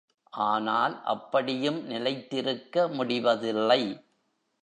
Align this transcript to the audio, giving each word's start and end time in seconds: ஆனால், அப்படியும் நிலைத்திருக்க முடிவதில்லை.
ஆனால், 0.33 1.03
அப்படியும் 1.03 1.83
நிலைத்திருக்க 1.85 2.87
முடிவதில்லை. 2.87 3.81